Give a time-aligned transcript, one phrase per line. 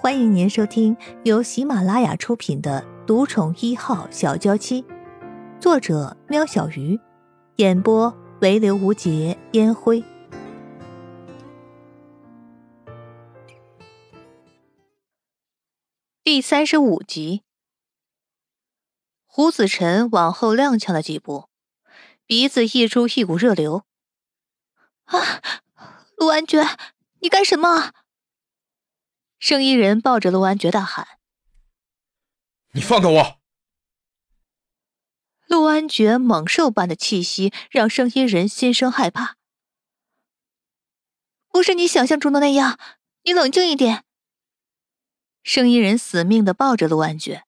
[0.00, 4.82] 欢迎您收听由喜马拉雅出品的《独宠一号小娇妻》，
[5.60, 7.00] 作者：喵小鱼，
[7.56, 10.04] 演播：唯刘无节烟灰。
[16.22, 17.42] 第三十五集，
[19.26, 21.48] 胡子晨往后踉跄了几步，
[22.24, 23.82] 鼻子溢出一股热流。
[25.06, 25.18] 啊，
[26.16, 26.64] 陆安觉，
[27.18, 27.90] 你干什么？
[29.38, 31.06] 圣衣人抱着陆安觉大喊
[32.72, 33.38] ：“你放开我！”
[35.46, 39.36] 陆安觉猛兽般的气息让圣衣人心生害怕。
[41.48, 42.78] 不是你想象中的那样，
[43.22, 44.04] 你冷静一点。
[45.42, 47.44] 圣衣人死命的抱着陆安觉。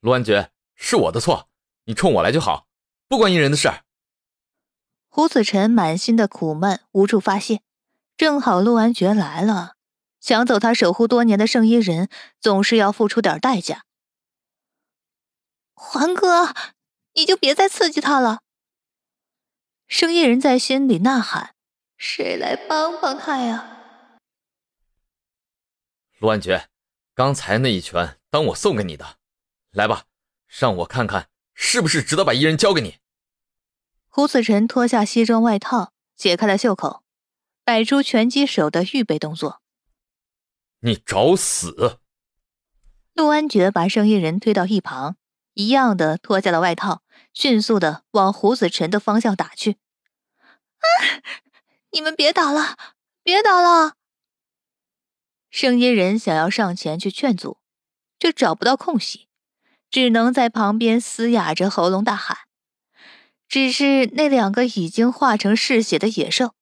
[0.00, 1.48] 陆安觉，是我的错，
[1.84, 2.66] 你冲我来就好，
[3.06, 3.70] 不关一人的事。
[5.06, 7.62] 胡子晨满心的苦闷无处发泄。
[8.18, 9.76] 正好陆安觉来了，
[10.20, 12.08] 抢走他守护多年的圣衣人，
[12.40, 13.84] 总是要付出点代价。
[15.72, 16.52] 环哥，
[17.14, 18.40] 你就别再刺激他了。
[19.86, 21.54] 圣衣人在心里呐喊
[21.96, 24.18] ：“谁来帮帮他呀？”
[26.18, 26.68] 陆安觉，
[27.14, 29.18] 刚才那一拳当我送给你的，
[29.70, 30.06] 来吧，
[30.48, 32.98] 让我看看是不是值得把伊人交给你。
[34.08, 37.04] 胡子晨脱下西装外套，解开了袖口。
[37.68, 39.60] 摆出拳击手的预备动作。
[40.80, 41.98] 你找死！
[43.12, 45.18] 陆安觉把生意人推到一旁，
[45.52, 47.02] 一样的脱下了外套，
[47.34, 49.72] 迅速的往胡子晨的方向打去。
[50.78, 51.20] 啊！
[51.92, 52.78] 你们别打了，
[53.22, 53.96] 别打了！
[55.50, 57.58] 声音人想要上前去劝阻，
[58.18, 59.28] 却找不到空隙，
[59.90, 62.38] 只能在旁边嘶哑着喉咙大喊。
[63.46, 66.54] 只是那两个已经化成嗜血的野兽。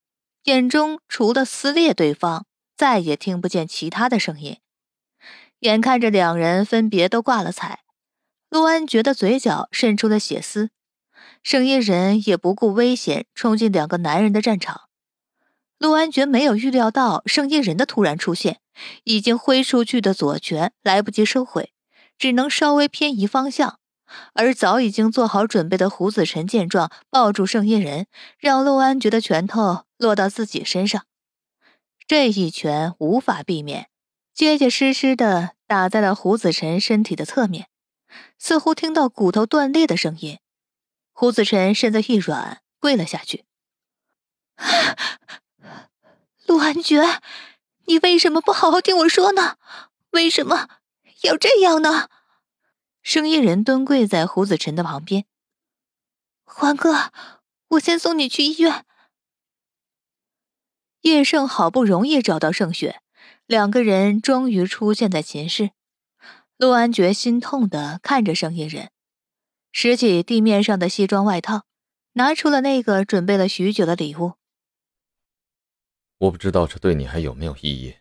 [0.47, 4.59] 眼中除了撕裂对方，再也听不见其他的声音。
[5.61, 7.81] 眼看着两人分别都挂了彩，
[8.49, 10.71] 陆安觉的嘴角渗出了血丝。
[11.43, 14.83] 圣衣人也不顾危险，冲进两个男人的战场。
[15.79, 18.61] 陆安觉没有预料到圣衣人的突然出现，
[19.03, 21.73] 已经挥出去的左拳来不及收回，
[22.17, 23.81] 只能稍微偏移方向。
[24.35, 28.07] 而早已经做好准备的胡子晨见状，抱住圣衣人，
[28.39, 31.07] 让陆安觉的拳头落到自己身上。
[32.07, 33.89] 这一拳无法避免，
[34.33, 37.69] 结结实实的打在了胡子晨身体的侧面，
[38.39, 40.39] 似乎听到骨头断裂的声音。
[41.13, 43.45] 胡子晨身子一软，跪了下去。
[46.47, 47.03] 陆安觉，
[47.87, 49.57] 你为什么不好好听我说呢？
[50.11, 50.69] 为什么
[51.23, 52.09] 要这样呢？
[53.07, 55.27] 生意人蹲跪在胡子晨的旁边。
[56.45, 57.13] 环哥，
[57.69, 58.85] 我先送你去医院。
[61.03, 63.01] 叶盛好不容易找到盛雪，
[63.47, 65.71] 两个人终于出现在寝室。
[66.57, 68.91] 陆安觉心痛的看着生意人，
[69.71, 71.65] 拾起地面上的西装外套，
[72.15, 74.33] 拿出了那个准备了许久的礼物。
[76.19, 77.99] 我不知道这对你还有没有意义，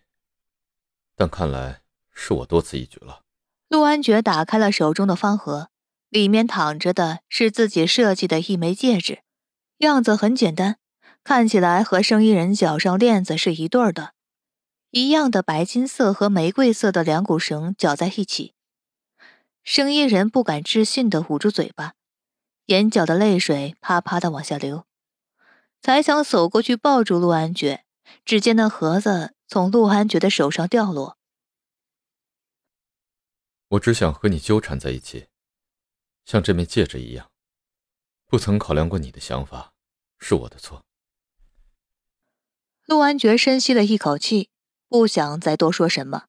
[1.15, 3.24] 但看来是我多此一举了。
[3.67, 5.69] 陆安觉打开了手中的方盒，
[6.09, 9.23] 里面躺着的是自己设计的一枚戒指，
[9.79, 10.77] 样子很简单，
[11.23, 14.13] 看起来和生意人脚上链子是一对的，
[14.91, 18.53] 一样的白金色和玫瑰色的两股绳绞在一起。
[19.63, 21.93] 生意人不敢置信的捂住嘴巴，
[22.67, 24.85] 眼角的泪水啪啪的往下流，
[25.81, 27.83] 才想走过去抱住陆安觉，
[28.23, 31.14] 只见那盒子从陆安觉的手上掉落。
[33.69, 35.27] 我只想和你纠缠在一起，
[36.23, 37.31] 像这枚戒指一样，
[38.27, 39.73] 不曾考量过你的想法，
[40.19, 40.85] 是我的错。
[42.85, 44.51] 陆安觉深吸了一口气，
[44.87, 46.27] 不想再多说什么，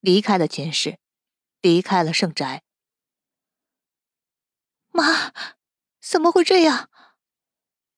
[0.00, 0.98] 离开了寝室，
[1.62, 2.62] 离开了圣宅。
[4.90, 5.32] 妈，
[6.00, 6.90] 怎么会这样？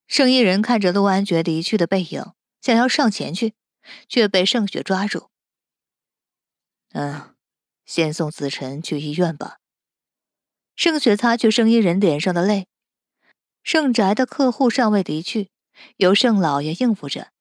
[0.06, 3.54] 圣衣人看着陆安觉离去的背影，想要上前去，
[4.08, 5.30] 却被盛雪抓住。
[6.90, 7.35] 嗯。
[7.86, 9.58] 先送子辰去医院吧。
[10.74, 12.68] 盛雪擦去圣衣人脸上的泪。
[13.62, 15.50] 盛宅的客户尚未离去，
[15.96, 17.32] 由盛老爷应付着。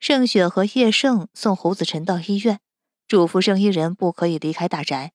[0.00, 2.60] 盛雪和叶盛送胡子晨到医院，
[3.06, 5.12] 嘱咐圣衣人不可以离开大宅。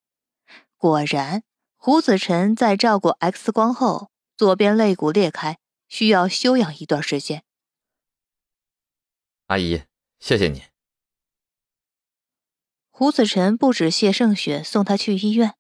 [0.78, 1.44] 果然，
[1.76, 5.58] 胡子晨在照过 X 光后，左边肋骨裂开，
[5.90, 7.44] 需要休养一段时间。
[9.48, 9.82] 阿姨，
[10.20, 10.64] 谢谢你。
[13.00, 15.54] 胡子晨不止谢盛雪送他去医院，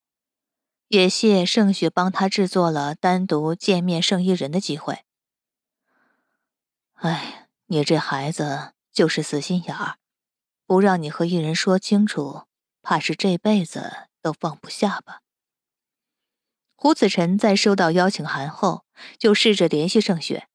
[0.87, 5.03] 也谢盛雪帮他制作了单独见面圣衣人的机会。
[6.95, 9.97] 哎，你这孩子就是死心眼儿，
[10.65, 12.45] 不让你和艺人说清楚，
[12.81, 15.21] 怕是这辈子都放不下吧。
[16.75, 18.83] 胡子辰在收到邀请函后，
[19.19, 20.47] 就试着联系盛雪，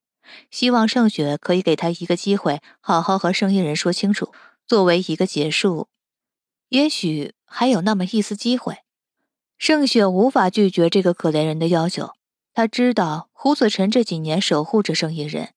[0.50, 4.34] 希望盛雪可以给他一个机会，好好和盛艺人说清楚，
[4.66, 5.88] 作为一个结束，
[6.72, 8.78] 也许还有那么一丝机会。
[9.58, 12.14] 盛雪无法拒绝这个可怜人的要求，
[12.54, 15.52] 他知道胡子辰这几年守护着盛艺人，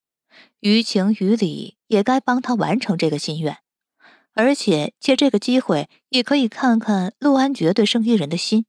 [0.59, 3.59] 于情于理也该帮他完成这个心愿。
[4.33, 8.65] 而且借这个机会，也可以看看陆安觉对盛一人的心，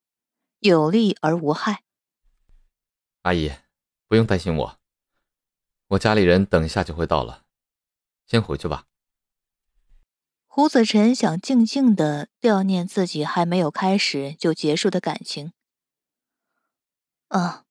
[0.60, 1.82] 有利而无害。
[3.22, 3.50] 阿姨，
[4.06, 4.78] 不用担心我，
[5.88, 7.42] 我家里人等一下就会到了，
[8.24, 8.86] 先回去吧。
[10.56, 15.52] 胡子辰想静静的悼念自己还没有开始就结束的感情。
[17.28, 17.62] 嗯，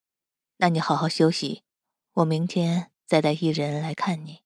[0.58, 1.64] 那你好好休息，
[2.12, 4.44] 我明天再带一人来看你。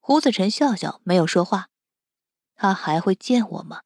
[0.00, 1.68] 胡子辰笑笑，没有说话。
[2.56, 3.82] 他还会见我吗？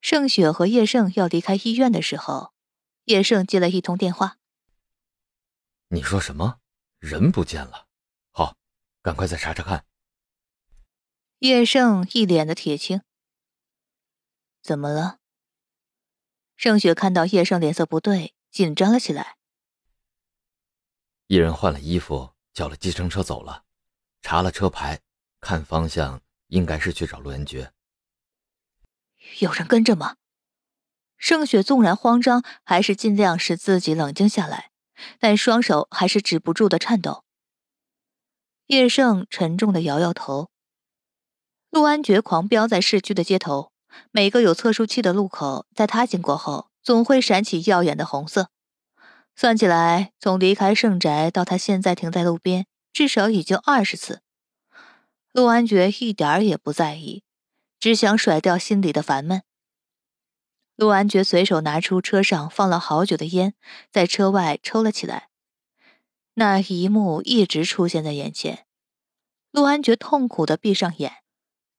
[0.00, 2.54] 盛雪和叶盛要离开医院的时候，
[3.04, 4.38] 叶盛接了一通电话。
[5.90, 6.58] 你说什么？
[6.98, 7.86] 人不见了？
[8.32, 8.56] 好，
[9.00, 9.86] 赶快再查查看。
[11.40, 13.02] 叶盛一脸的铁青。
[14.62, 15.18] 怎么了？
[16.56, 19.36] 盛雪看到叶盛脸色不对，紧张了起来。
[21.26, 23.64] 一人换了衣服，叫了计程车走了，
[24.22, 25.00] 查了车牌，
[25.40, 26.22] 看方向。
[26.48, 27.72] 应该是去找陆延觉。
[29.40, 30.14] 有人跟着吗？
[31.18, 34.70] 盛雪纵然慌张，还是尽量使自己冷静下来，
[35.18, 37.24] 但双手还是止不住的颤抖。
[38.66, 40.52] 叶盛沉重的摇摇头。
[41.76, 43.70] 陆安觉狂飙在市区的街头，
[44.10, 48.48] 每个有测速器的路口，在他经过后，总会闪起耀眼的红色。
[49.34, 54.22] 算起来，从离开盛宅到他现在停在路边，至少已经二十次。
[55.34, 57.24] 陆安觉一点儿也不在意，
[57.78, 59.42] 只想甩掉心里的烦闷。
[60.76, 63.52] 陆安觉随手拿出车上放了好久的烟，
[63.92, 65.28] 在车外抽了起来。
[66.32, 68.64] 那一幕一直出现在眼前。
[69.50, 71.18] 陆安觉痛苦的闭上眼，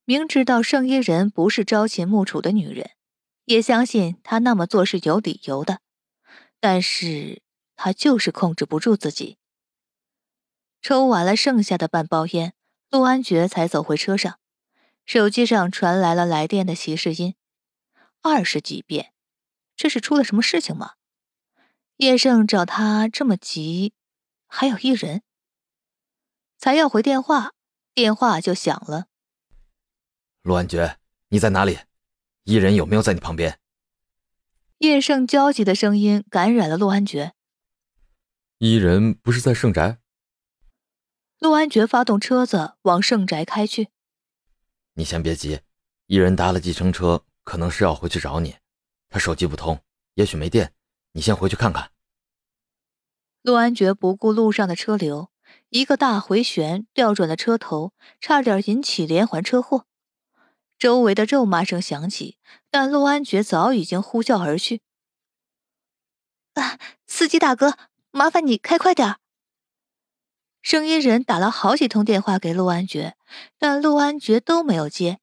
[0.09, 2.91] 明知道盛依人不是朝秦暮楚的女人，
[3.43, 5.81] 也相信她那么做是有理由的，
[6.61, 7.41] 但是
[7.75, 9.37] 他就是控制不住自己。
[10.81, 12.53] 抽完了剩下的半包烟。
[12.89, 14.39] 陆安觉才走回车上，
[15.05, 17.35] 手机上传来了来电的提示音，
[18.21, 19.11] 二十几遍，
[19.75, 20.93] 这是出了什么事情吗？
[21.97, 23.91] 叶盛找他这么急，
[24.47, 25.21] 还有一人，
[26.57, 27.51] 才要回电话，
[27.93, 29.07] 电话就响了。
[30.47, 30.97] 陆安觉，
[31.27, 31.79] 你在哪里？
[32.45, 33.59] 伊人有没有在你旁边？
[34.77, 37.33] 叶盛焦急的声音感染了陆安觉。
[38.59, 39.99] 伊人不是在盛宅？
[41.39, 43.89] 陆安觉发动车子往盛宅开去。
[44.93, 45.59] 你先别急，
[46.05, 48.55] 伊人搭了计程车，可能是要回去找你。
[49.09, 49.83] 他手机不通，
[50.13, 50.71] 也许没电，
[51.11, 51.91] 你先回去看看。
[53.41, 55.29] 陆安觉不顾路上的车流，
[55.71, 57.91] 一个大回旋调转了车头，
[58.21, 59.86] 差点引起连环车祸。
[60.77, 62.37] 周围的咒骂声响起，
[62.69, 64.81] 但陆安觉早已经呼啸而去。
[66.53, 67.77] 啊，司机大哥，
[68.11, 69.17] 麻烦你开快点儿。
[70.61, 73.15] 声音人打了好几通电话给陆安觉，
[73.57, 75.19] 但陆安觉都没有接。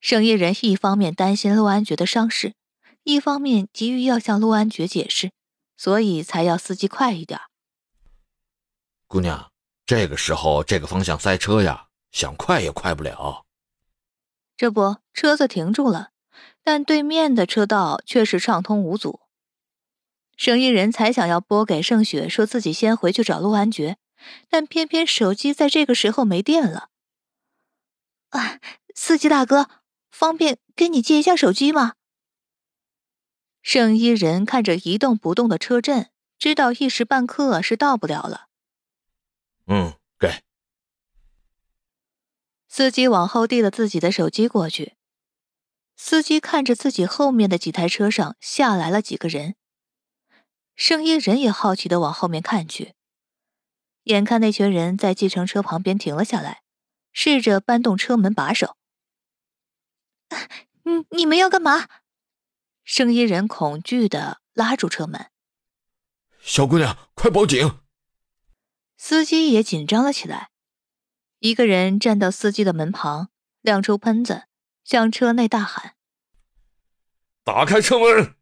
[0.00, 2.54] 声音人一方面担心陆安觉的伤势，
[3.04, 5.32] 一方面急于要向陆安觉解释，
[5.76, 7.40] 所以才要司机快一点。
[9.06, 9.52] 姑娘，
[9.86, 13.46] 这个时候这个方向塞车呀，想快也快不了。
[14.62, 16.10] 这不，车子停住了，
[16.62, 19.18] 但对面的车道却是畅通无阻。
[20.36, 23.96] 声音人才想要拨给盛雪，说自己先回去找陆安觉。
[24.48, 26.90] 但偏偏手机在这个时候没电了。
[28.28, 28.60] 啊，
[28.94, 29.68] 司机大哥，
[30.12, 31.94] 方便跟你借一下手机吗？
[33.62, 38.46] 圣衣人看着一动不动的车阵，知道一时半刻是到不了了。
[39.66, 40.44] 嗯，给。
[42.74, 44.96] 司机往后递了自己的手机过去。
[45.94, 49.56] 司机看着自己后面的几台车上下来了几个人，
[50.74, 52.94] 圣衣人也好奇的往后面看去。
[54.04, 56.62] 眼看那群人在计程车旁边停了下来，
[57.12, 58.78] 试着搬动车门把手。
[60.84, 61.90] 你你们要干嘛？
[62.84, 65.30] 声音人恐惧的拉住车门。
[66.40, 67.80] 小姑娘，快报警！
[68.96, 70.51] 司机也紧张了起来。
[71.42, 73.28] 一个人站到司机的门旁，
[73.62, 74.44] 亮出喷子，
[74.84, 75.96] 向车内大喊
[77.42, 78.36] ：“打开车门！”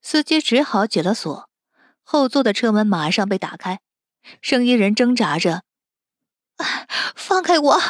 [0.00, 1.50] 司机只好解了锁，
[2.04, 3.80] 后座的车门马上被打开。
[4.40, 5.64] 声音人挣扎着
[7.16, 7.80] ：“放开我！”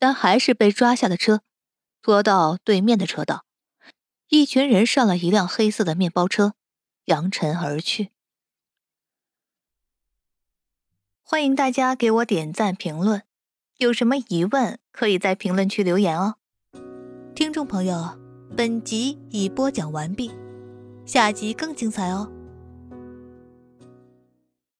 [0.00, 1.42] 但还是被抓下了车，
[2.02, 3.46] 拖到对面的车道。
[4.26, 6.54] 一群人上了一辆黑色的面包车，
[7.04, 8.10] 扬尘而去。
[11.26, 13.22] 欢迎大家给我点赞评论，
[13.78, 16.34] 有什么疑问可以在评论区留言哦。
[17.34, 18.18] 听众朋友，
[18.54, 20.30] 本集已播讲完毕，
[21.06, 22.30] 下集更精彩哦。